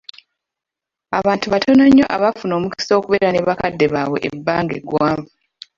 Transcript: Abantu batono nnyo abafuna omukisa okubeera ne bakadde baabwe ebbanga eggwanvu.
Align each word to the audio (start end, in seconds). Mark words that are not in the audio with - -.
Abantu 1.19 1.45
batono 1.53 1.83
nnyo 1.87 2.05
abafuna 2.15 2.53
omukisa 2.59 2.91
okubeera 2.95 3.29
ne 3.31 3.41
bakadde 3.47 3.85
baabwe 3.93 4.17
ebbanga 4.29 4.73
eggwanvu. 4.79 5.29